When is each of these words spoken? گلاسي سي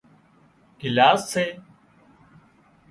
گلاسي 0.81 1.19
سي 1.31 1.45